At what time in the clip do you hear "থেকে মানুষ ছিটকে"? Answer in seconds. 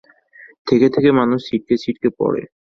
0.95-1.75